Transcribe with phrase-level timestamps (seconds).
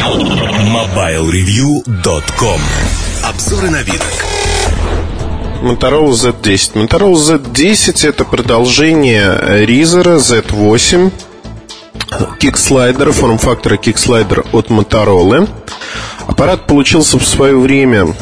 [0.00, 2.60] MobileReview.com
[3.22, 4.00] Обзоры на вид.
[5.60, 6.72] Motorola Z10.
[6.74, 11.12] Motorola Z10 это продолжение Razer Z8
[12.38, 15.46] кикслайдера, форм-фактора кикслайдер от Motorola.
[16.26, 18.14] Аппарат получился в свое время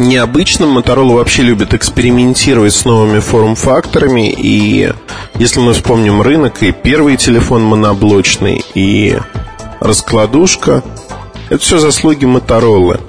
[0.00, 0.76] необычным.
[0.76, 4.34] Motorola вообще любит экспериментировать с новыми форм-факторами.
[4.36, 4.92] И
[5.36, 9.20] если мы вспомним рынок, и первый телефон моноблочный, и
[9.80, 10.82] раскладушка,
[11.48, 13.00] это все заслуги Motorola.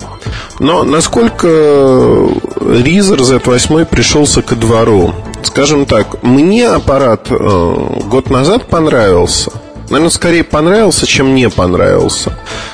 [0.60, 5.14] Но насколько Razer Z8 пришелся ко двору?
[5.44, 9.52] Скажем так, мне аппарат э, год назад понравился–
[9.92, 12.32] наверное, скорее понравился, чем не понравился.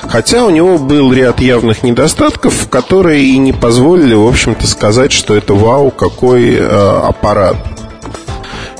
[0.08, 5.34] Хотя у него был ряд явных недостатков, которые и не позволили, в общем-то, сказать, что
[5.34, 7.56] это вау, какой э, аппарат.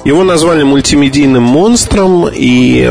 [0.09, 2.91] Его назвали мультимедийным монстром и,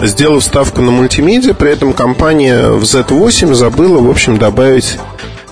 [0.00, 4.98] сделав ставку на мультимедиа, при этом компания в Z8 забыла, в общем, добавить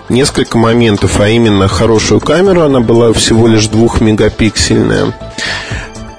[0.09, 5.17] несколько моментов, а именно хорошую камеру, она была всего лишь двухмегапиксельная.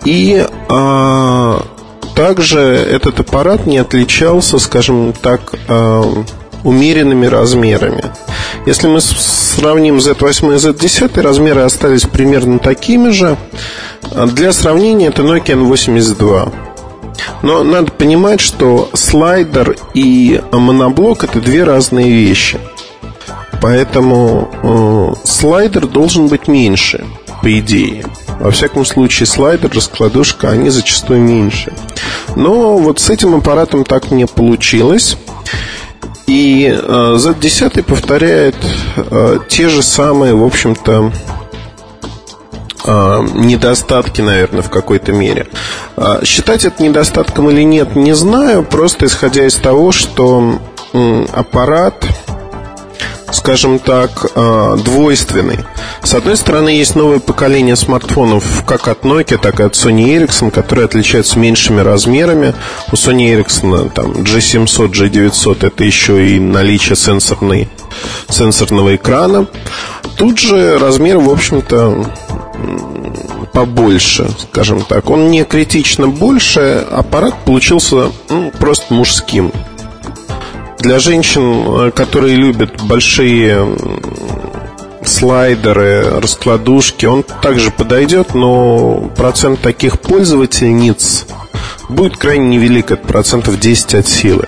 [0.06, 1.60] И э,
[2.16, 6.04] также этот аппарат не отличался, скажем так, э,
[6.64, 8.06] умеренными размерами.
[8.66, 13.36] Если мы сравним Z8 и Z10, размеры остались примерно такими же.
[14.34, 16.54] Для сравнения это Nokia N82.
[17.42, 22.60] Но надо понимать, что слайдер и моноблок это две разные вещи.
[23.62, 27.06] Поэтому э, слайдер должен быть меньше,
[27.42, 28.06] по идее.
[28.40, 31.74] Во всяком случае, слайдер, раскладушка, они зачастую меньше.
[32.36, 35.18] Но вот с этим аппаратом так не получилось.
[36.28, 38.56] И э, Z10 повторяет
[38.98, 41.12] э, те же самые, в общем-то,
[42.88, 45.48] недостатки, наверное, в какой-то мере.
[45.96, 50.60] Э, считать это недостатком или нет, не знаю, просто исходя из того, что
[51.34, 52.06] аппарат
[53.32, 55.60] скажем так, э, двойственный.
[56.04, 60.52] С одной стороны, есть новое поколение смартфонов как от Nokia, так и от Sony Ericsson,
[60.52, 62.54] которые отличаются меньшими размерами.
[62.92, 67.70] У Sony Ericsson там G700, G900 это еще и наличие сенсорной,
[68.30, 69.48] сенсорного экрана.
[70.16, 72.06] Тут же размер, в общем-то,
[73.54, 75.10] побольше, скажем так.
[75.10, 79.52] Он не критично больше, аппарат получился ну, просто мужским.
[80.88, 83.76] Для женщин, э, которые любят большие
[85.04, 91.26] слайдеры, раскладушки, он также подойдет, но процент таких пользовательниц
[91.90, 94.48] будет крайне невелик, это процентов 10 от силы.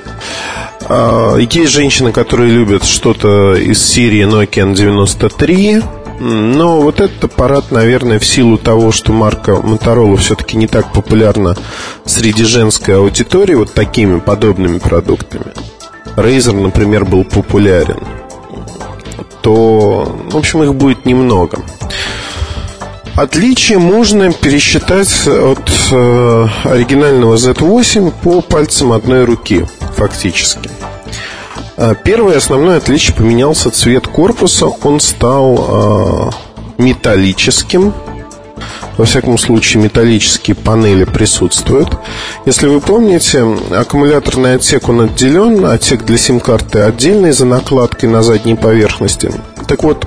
[0.87, 5.83] А, есть женщины, которые любят что-то из серии Nokia N93,
[6.21, 11.57] но вот этот аппарат, наверное, в силу того, что марка Motorola все-таки не так популярна
[12.05, 15.51] среди женской аудитории вот такими подобными продуктами–
[16.15, 17.99] Razer, например, был популярен,
[19.41, 21.59] то, в общем, их будет немного.
[23.15, 29.65] Отличие можно пересчитать от э, оригинального Z8 по пальцам одной руки,
[29.97, 30.69] фактически.
[31.75, 34.67] Э, первое основное отличие поменялся цвет корпуса.
[34.67, 36.31] Он стал
[36.77, 37.93] э, металлическим,
[38.99, 41.87] во всяком случае, металлические панели присутствуют.
[42.45, 48.55] Если вы помните, аккумуляторный отсек он отделен, отсек для сим-карты отдельный за накладкой на задней
[48.55, 49.31] поверхности.
[49.67, 50.05] Так вот,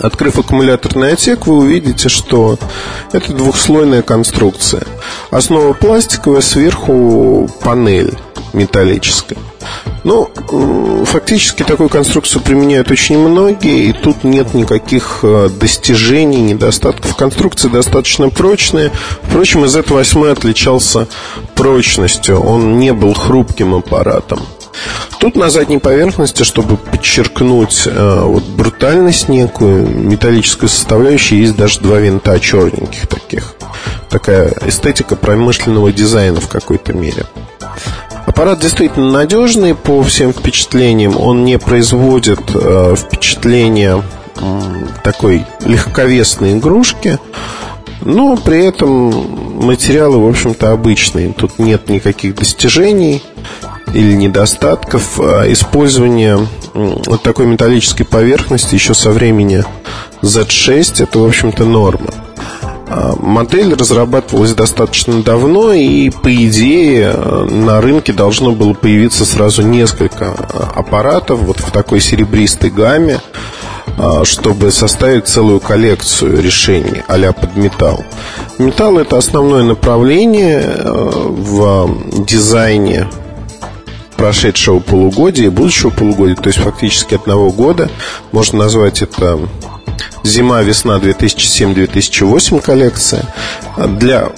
[0.00, 2.56] Открыв аккумуляторный отсек, вы увидите, что
[3.10, 4.82] это двухслойная конструкция.
[5.30, 8.16] Основа пластиковая, сверху панель
[8.52, 9.38] металлическая.
[10.04, 10.30] Ну,
[11.04, 17.16] фактически такую конструкцию применяют очень многие, и тут нет никаких э, достижений, недостатков.
[17.16, 18.92] Конструкция достаточно прочная.
[19.22, 21.08] Впрочем, из этого 8 отличался
[21.54, 22.40] прочностью.
[22.40, 24.40] Он не был хрупким аппаратом.
[25.18, 31.98] Тут на задней поверхности, чтобы подчеркнуть э, вот, брутальность некую, металлическую составляющую, есть даже два
[31.98, 33.54] винта черненьких таких.
[34.10, 37.26] Такая эстетика промышленного дизайна в какой-то мере.
[38.38, 41.20] Аппарат действительно надежный по всем впечатлениям.
[41.20, 44.00] Он не производит э, впечатления
[44.36, 44.60] э,
[45.02, 47.18] такой легковесной игрушки.
[48.02, 51.32] Но при этом материалы, в общем-то, обычные.
[51.32, 53.24] Тут нет никаких достижений
[53.92, 55.18] или недостатков.
[55.18, 56.38] А использование
[56.74, 59.64] вот такой металлической поверхности еще со времени
[60.22, 62.14] Z6 это, в общем-то, норма.
[62.90, 70.32] А, модель разрабатывалась достаточно давно, и по идее на рынке должно было появиться сразу несколько
[70.74, 73.20] аппаратов вот в такой серебристой гамме,
[73.98, 78.04] а, чтобы составить целую коллекцию решений а-ля под металл.
[78.58, 83.06] Металл это основное направление в дизайне
[84.16, 87.88] прошедшего полугодия и будущего полугодия, то есть фактически одного года.
[88.32, 89.38] Можно назвать это
[90.28, 93.24] зима-весна 2007-2008 коллекция.
[93.76, 94.30] Для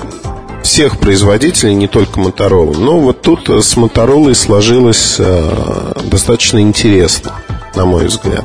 [0.63, 2.77] всех производителей, не только Motorola.
[2.79, 7.33] Но вот тут с Motorola сложилось э, достаточно интересно,
[7.75, 8.45] на мой взгляд.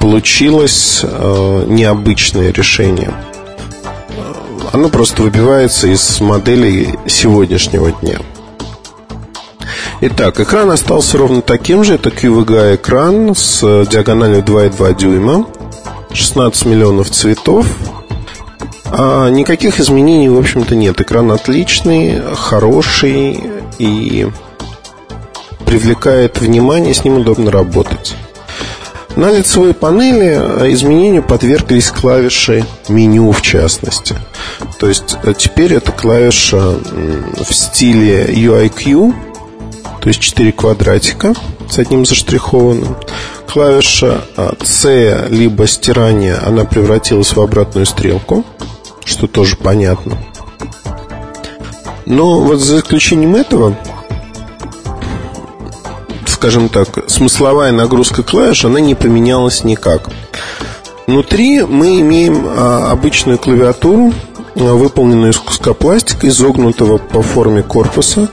[0.00, 3.12] Получилось э, необычное решение.
[4.72, 8.18] Оно просто выбивается из моделей сегодняшнего дня.
[10.02, 11.94] Итак, экран остался ровно таким же.
[11.94, 13.60] Это QVGA экран с
[13.90, 15.46] диагональю 2,2 дюйма.
[16.12, 17.66] 16 миллионов цветов.
[18.86, 21.00] А никаких изменений, в общем-то, нет.
[21.00, 23.40] Экран отличный, хороший
[23.78, 24.28] и
[25.64, 28.16] привлекает внимание, с ним удобно работать.
[29.16, 34.16] На лицевой панели изменению подверглись клавиши меню в частности.
[34.78, 36.74] То есть э, теперь эта клавиша
[37.36, 39.29] в стиле UIQ,
[40.00, 41.34] то есть 4 квадратика
[41.68, 42.96] с одним заштрихованным.
[43.46, 44.22] Клавиша
[44.62, 48.44] C, либо стирание, она превратилась в обратную стрелку,
[49.04, 50.16] что тоже понятно.
[52.06, 53.76] Но вот за исключением этого,
[56.26, 60.10] скажем так, смысловая нагрузка клавиш, она не поменялась никак.
[61.06, 64.12] Внутри мы имеем а, обычную клавиатуру,
[64.54, 68.28] а, выполненную из куска пластика, изогнутого по форме корпуса.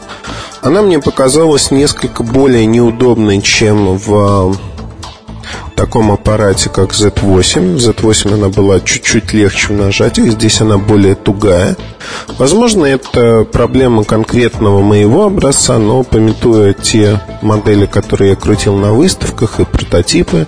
[0.67, 4.53] Она мне показалась несколько более неудобной, чем в
[5.77, 7.77] таком аппарате, как Z8.
[7.77, 11.77] Z8 она была чуть-чуть легче в нажатиях, здесь она более тугая.
[12.37, 19.61] Возможно, это проблема конкретного моего образца, но пометуя те модели, которые я крутил на выставках
[19.61, 20.47] и прототипы,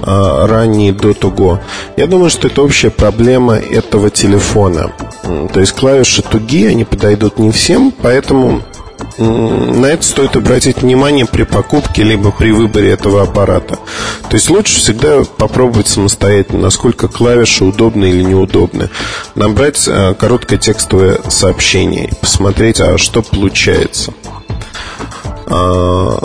[0.00, 1.60] а, ранние до того.
[1.96, 4.90] Я думаю, что это общая проблема этого телефона.
[5.22, 8.64] То есть клавиши тугие, они подойдут не всем, поэтому
[9.18, 13.78] на это стоит обратить внимание при покупке либо при выборе этого аппарата.
[14.28, 18.90] То есть лучше всегда попробовать самостоятельно, насколько клавиши удобны или неудобны.
[19.34, 24.12] Набрать э, короткое текстовое сообщение и посмотреть, а что получается.
[25.46, 26.18] А,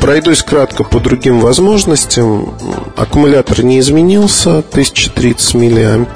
[0.00, 2.54] пройдусь кратко по другим возможностям.
[2.96, 6.06] Аккумулятор не изменился, 1030 мА.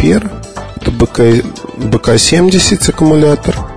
[0.76, 1.42] Это БК,
[1.76, 3.69] БК-70 аккумулятор.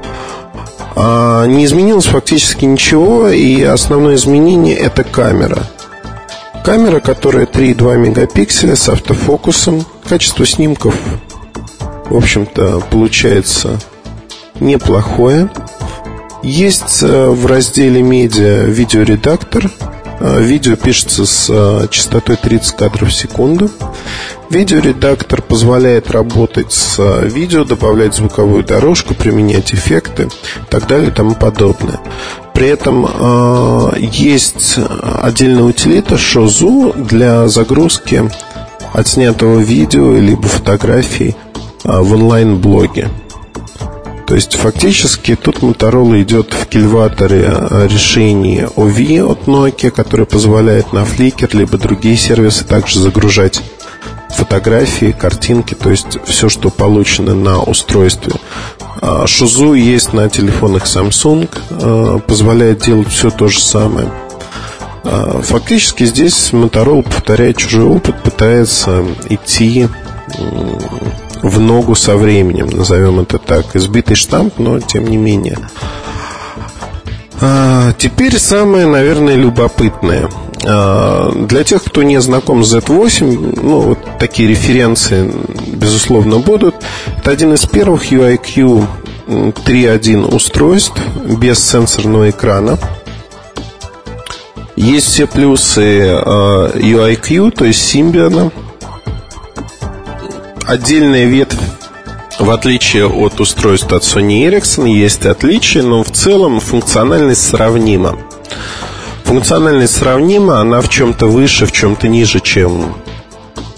[0.96, 5.64] А, не изменилось фактически ничего, и основное изменение это камера.
[6.64, 9.86] Камера, которая 3,2 мегапикселя с автофокусом.
[10.08, 10.96] Качество снимков,
[12.10, 13.80] в общем-то, получается
[14.60, 15.50] неплохое.
[16.44, 19.72] Есть э, в разделе медиа видеоредактор,
[20.24, 23.70] видео пишется с э, частотой 30 кадров в секунду.
[24.50, 31.14] Видеоредактор позволяет работать с э, видео, добавлять звуковую дорожку, применять эффекты и так далее и
[31.14, 32.00] тому подобное.
[32.54, 38.30] При этом э, есть отдельная утилита Шозу для загрузки
[38.94, 41.36] отснятого видео либо фотографий
[41.84, 43.10] э, в онлайн-блоге.
[44.34, 50.92] То есть фактически тут Motorola идет в кильваторе э, решение OV от Nokia, которое позволяет
[50.92, 53.62] на Flickr либо другие сервисы также загружать
[54.36, 58.34] фотографии, картинки, то есть все, что получено на устройстве.
[59.02, 64.12] А Шузу есть на телефонах Samsung, э, позволяет делать все то же самое.
[65.04, 69.88] А фактически здесь Motorola, повторяет чужой опыт, пытается идти
[71.44, 73.76] в ногу со временем, назовем это так.
[73.76, 75.60] Избитый штамп, но тем не менее.
[77.42, 80.30] А, теперь самое, наверное, любопытное.
[80.66, 85.30] А, для тех, кто не знаком с Z8, ну, вот такие референции,
[85.68, 86.76] безусловно, будут.
[87.18, 88.86] Это один из первых UIQ
[89.28, 92.80] 3.1 устройств без сенсорного экрана.
[94.78, 98.52] Есть все плюсы а, UIQ, то есть Symbian,
[100.68, 101.58] отдельная ветвь
[102.40, 108.18] в отличие от устройств от Sony Ericsson есть отличия, но в целом функциональность сравнима.
[109.24, 112.96] Функциональность сравнима, она в чем-то выше, в чем-то ниже, чем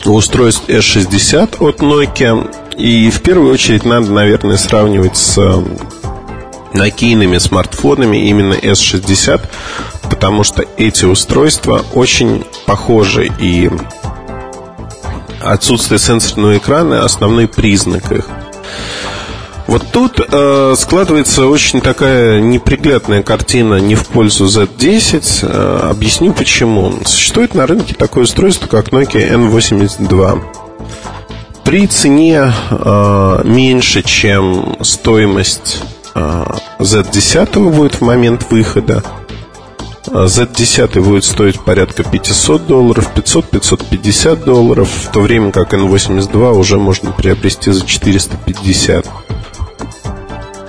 [0.05, 2.49] у устройств S60 от Nokia.
[2.77, 5.63] И в первую очередь надо, наверное, сравнивать с
[6.73, 9.41] накийными смартфонами именно S60,
[10.09, 13.69] потому что эти устройства очень похожи и
[15.45, 18.25] отсутствие сенсорного экрана основной признак их.
[19.67, 25.39] Вот тут э, складывается очень такая неприглядная картина не в пользу Z10.
[25.41, 26.93] Э, объясню почему.
[27.05, 30.43] Существует на рынке такое устройство, как Nokia N82.
[31.63, 35.81] При цене э, меньше, чем стоимость
[36.13, 36.45] э,
[36.77, 39.03] Z10 будет в момент выхода,
[40.07, 47.11] Z10 будет стоить порядка 500 долларов, 500-550 долларов, в то время как N82 уже можно
[47.11, 49.07] приобрести за 450.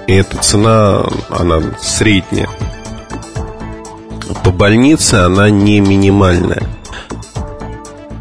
[0.06, 2.48] И эта цена, она средняя.
[4.44, 6.62] По больнице она не минимальная.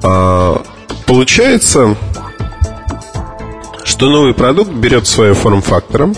[0.04, 0.62] А,
[1.06, 1.96] получается,
[3.84, 6.16] что новый продукт берет своим форм-фактором,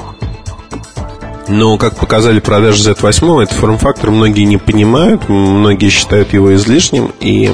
[1.47, 7.51] но, как показали продажи Z8, этот форм-фактор многие не понимают, многие считают его излишним, и,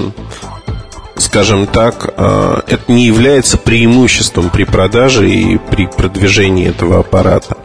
[1.17, 7.57] скажем так, а, это не является преимуществом при продаже и при продвижении этого аппарата.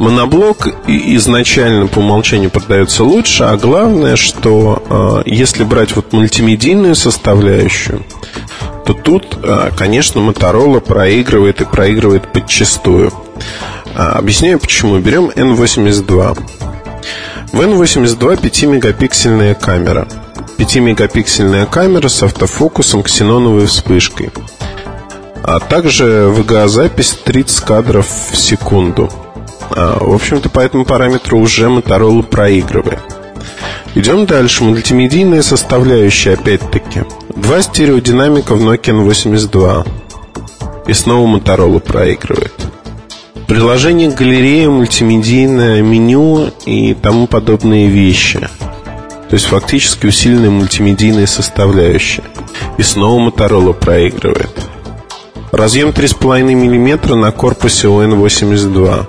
[0.00, 8.02] Моноблок изначально по умолчанию продается лучше, а главное, что э, если брать вот мультимедийную составляющую,
[8.86, 13.12] то тут, э, конечно, Motorola проигрывает и проигрывает подчастую.
[14.00, 14.98] Э, объясняю почему.
[14.98, 16.38] Берем N82.
[17.52, 20.08] В N82 5-мегапиксельная камера.
[20.58, 24.30] 5-мегапиксельная камера с автофокусом ксеноновой вспышкой.
[25.42, 29.10] А также VGA-запись 30 кадров в секунду–
[29.70, 32.98] а, в общем-то, по этому параметру уже Motorola проигрывает.
[33.94, 34.64] Идем дальше.
[34.64, 37.04] Мультимедийная составляющая, опять-таки.
[37.34, 39.88] Два стереодинамика в Nokia N82.
[40.88, 42.52] И снова Motorola проигрывает.
[43.50, 48.38] Приложение галерея, мультимедийное меню и тому подобные вещи.
[48.38, 52.22] То есть фактически усиленная мультимедийная составляющая.
[52.78, 54.56] И снова Motorola проигрывает.
[55.50, 59.08] Разъем 3,5 мм на корпусе ON82.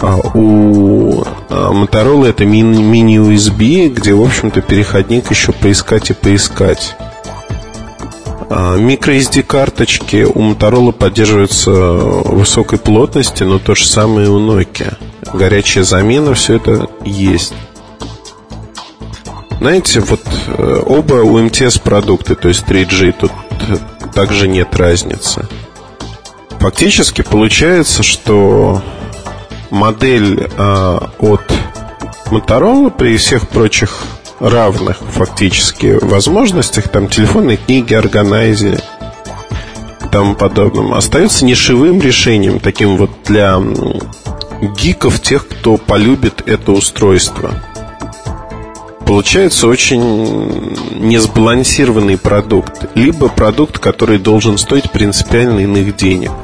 [0.00, 6.96] А, у а, Motorola это мини-USB, где, в общем-то, переходник еще поискать и поискать.
[8.54, 14.96] MicroSD а, карточки у Motorola поддерживаются высокой плотности, но то же самое и у Nokia.
[15.32, 17.54] Горячая замена, все это есть.
[19.58, 23.32] Знаете, вот э, оба UMTS продукты, то есть 3G, тут
[24.14, 25.48] также нет разницы.
[26.60, 28.82] Фактически получается, что
[29.70, 31.52] модель э, от
[32.26, 34.02] Motorola при всех прочих
[34.40, 38.78] равных фактически возможностях, там телефонные книги, органайзеры
[40.04, 43.60] и тому подобным, остается нишевым решением, таким вот для
[44.76, 47.50] гиков, тех, кто полюбит это устройство.
[49.06, 56.30] Получается очень несбалансированный продукт, либо продукт, который должен стоить принципиально иных денег–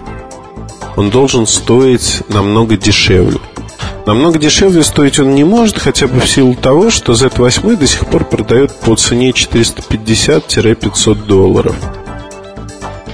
[0.96, 3.40] он должен стоить намного дешевле.
[4.06, 8.06] Намного дешевле стоить он не может, хотя бы в силу того, что Z8 до сих
[8.06, 11.76] пор продает по цене 450-500 долларов.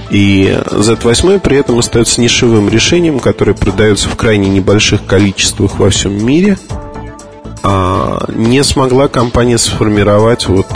[0.09, 6.25] И Z8 при этом остается нишевым решением, которое продается в крайне небольших количествах во всем
[6.25, 6.57] мире.
[7.63, 10.67] А не смогла компания сформировать вот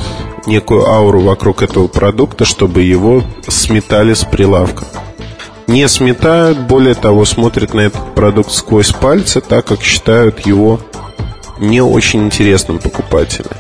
[0.45, 4.85] некую ауру вокруг этого продукта, чтобы его сметали с прилавка
[5.71, 10.79] не сметают, более того, смотрят на этот продукт сквозь пальцы, так как считают его
[11.59, 13.51] не очень интересным покупателям.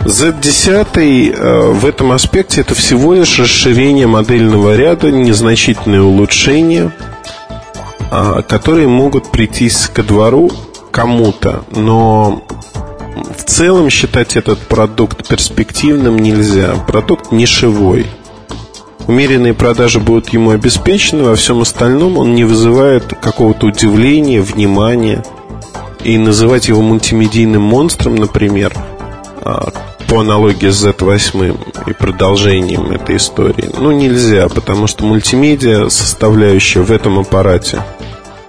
[0.00, 6.92] Z10 э, в этом аспекте это всего лишь расширение модельного ряда, незначительные улучшения,
[8.10, 10.50] э, которые могут прийтись ко двору
[10.90, 12.44] кому-то, но
[13.38, 16.74] в целом считать этот продукт перспективным нельзя.
[16.86, 18.06] Продукт нишевой–
[19.06, 25.24] Умеренные продажи будут ему обеспечены, во всем остальном он не вызывает какого-то удивления, внимания.
[26.04, 28.72] И называть его мультимедийным монстром, например,
[29.44, 29.72] а,
[30.08, 36.90] по аналогии с Z8 и продолжением этой истории, ну нельзя, потому что мультимедиа составляющая в
[36.90, 37.82] этом аппарате,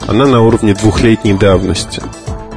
[0.08, 2.02] она на уровне двухлетней давности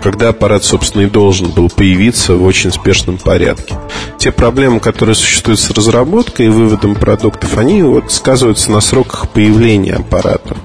[0.07, 3.75] когда аппарат, собственно, и должен был появиться в очень спешном порядке.
[4.19, 9.95] Те проблемы, которые существуют с разработкой и выводом продуктов, они вот сказываются на сроках появления
[9.95, 10.59] аппаратов.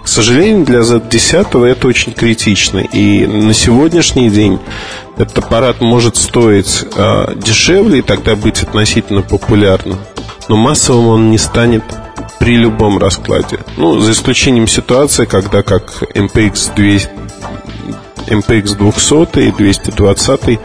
[0.00, 2.78] К сожалению, для Z10 это очень критично.
[2.78, 4.60] И на сегодняшний день
[5.16, 9.98] этот аппарат может стоить э, дешевле и тогда быть относительно популярным.
[10.48, 11.82] Но массовым он не станет
[12.38, 13.58] при любом раскладе.
[13.76, 17.10] Ну, за исключением ситуации, когда как MPX 200,
[18.28, 20.60] MPX 200 и 220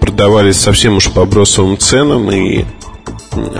[0.00, 2.64] продавались совсем уж по бросовым ценам и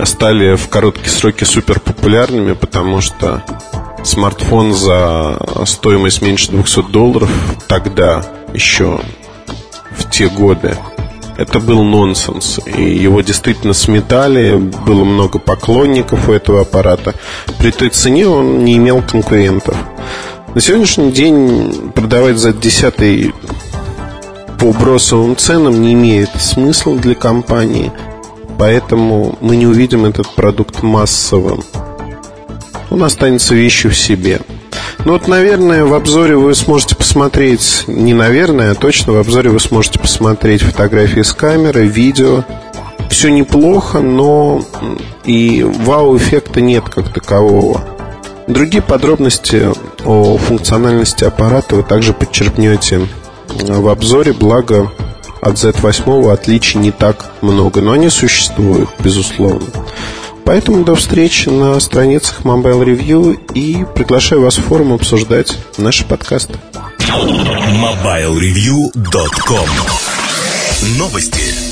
[0.05, 3.43] стали в короткие сроки супер популярными, потому что
[4.03, 7.29] смартфон за стоимость меньше 200 долларов
[7.67, 8.99] тогда еще
[9.91, 10.75] в те годы
[11.39, 12.59] это был нонсенс.
[12.65, 17.15] И его действительно сметали, было много поклонников у этого аппарата.
[17.59, 19.77] При той цене он не имел конкурентов.
[20.55, 23.35] На сегодняшний день продавать за десятый
[24.59, 27.91] по бросовым ценам не имеет смысла для компании,
[28.57, 31.63] поэтому мы не увидим этот продукт массовым.
[32.89, 34.41] Он останется вещью в себе.
[35.05, 39.59] Ну вот, наверное, в обзоре вы сможете посмотреть, не наверное, а точно в обзоре вы
[39.59, 42.43] сможете посмотреть фотографии с камеры, видео.
[43.11, 44.65] Все неплохо, но
[45.25, 47.98] и вау-эффекта нет как такового.
[48.49, 49.69] Другие подробности
[50.05, 53.07] о функциональности аппарата вы также подчеркнете
[53.47, 54.91] в обзоре, благо
[55.39, 59.67] от Z8 отличий не так много, но они существуют, безусловно.
[60.45, 66.55] Поэтому до встречи на страницах Mobile Review и приглашаю вас в форум обсуждать наши подкасты.
[66.97, 69.69] MobileReview.com
[70.97, 71.68] Новости.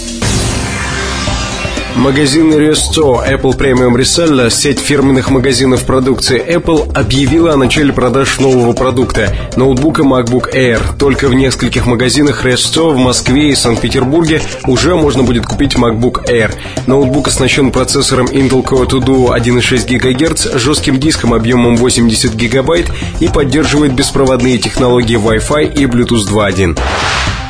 [1.98, 8.74] Магазин Resto Apple Premium Reseller, сеть фирменных магазинов продукции Apple, объявила о начале продаж нового
[8.74, 10.80] продукта– ноутбука MacBook Air.
[11.00, 16.54] Только в нескольких магазинах Resto в Москве и Санкт-Петербурге уже можно будет купить MacBook Air.
[16.86, 22.86] Ноутбук оснащен процессором Intel Core 2 Duo 1,6 ГГц, жестким диском объемом 80 ГБ
[23.20, 26.77] и поддерживает беспроводные технологии Wi-Fi и Bluetooth 2.1.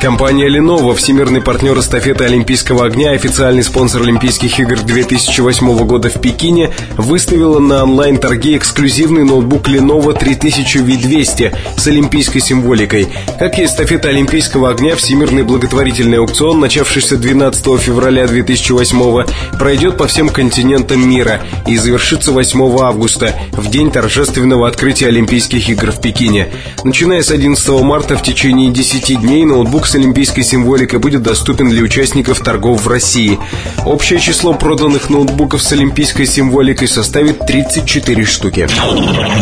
[0.00, 6.70] Компания Lenovo, всемирный партнер эстафеты Олимпийского огня, официальный спонсор Олимпийских игр 2008 года в Пекине,
[6.96, 13.08] выставила на онлайн-торге эксклюзивный ноутбук Lenovo 3000 V200 с олимпийской символикой.
[13.40, 20.28] Как и эстафета Олимпийского огня, всемирный благотворительный аукцион, начавшийся 12 февраля 2008 пройдет по всем
[20.28, 26.52] континентам мира и завершится 8 августа, в день торжественного открытия Олимпийских игр в Пекине.
[26.84, 31.82] Начиная с 11 марта в течение 10 дней ноутбук с олимпийской символикой будет доступен для
[31.82, 33.38] участников торгов в России.
[33.86, 38.68] Общее число проданных ноутбуков с олимпийской символикой составит 34 штуки.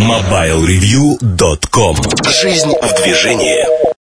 [0.07, 1.97] MobileReview.com
[2.43, 3.96] Жизнь в движении.